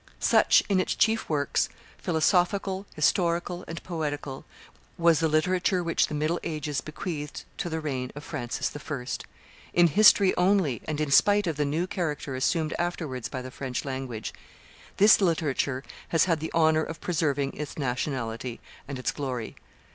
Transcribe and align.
Such, 0.19 0.63
in 0.67 0.79
its 0.79 0.95
chief 0.95 1.29
works, 1.29 1.69
philosophical, 1.99 2.87
historical, 2.95 3.63
and 3.67 3.83
poetical, 3.83 4.45
was 4.97 5.19
the 5.19 5.27
literature 5.27 5.83
which 5.83 6.07
the 6.07 6.15
middle 6.15 6.39
ages 6.41 6.81
bequeathed 6.81 7.43
to 7.59 7.69
the 7.69 7.79
reign 7.79 8.11
of 8.15 8.23
Francis 8.23 8.75
I. 8.75 9.05
In 9.75 9.85
history 9.85 10.35
only, 10.37 10.81
and 10.85 10.99
in 10.99 11.11
spite 11.11 11.45
of 11.45 11.55
the 11.55 11.65
new 11.65 11.85
character 11.85 12.33
assumed 12.35 12.73
afterwards 12.79 13.29
by 13.29 13.43
the 13.43 13.51
French 13.51 13.85
language, 13.85 14.33
this 14.97 15.21
literature 15.21 15.83
has 16.07 16.25
had 16.25 16.39
the 16.39 16.51
honor 16.51 16.81
of 16.81 16.99
preserving 16.99 17.53
its 17.53 17.77
nationality 17.77 18.59
and 18.87 18.97
its 18.97 19.11
glory. 19.11 19.55